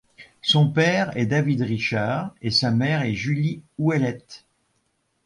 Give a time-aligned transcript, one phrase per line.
[0.41, 4.45] Son père est David Richard et sa mère est Julie Ouellette.